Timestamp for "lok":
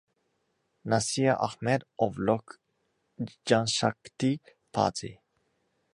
2.17-2.59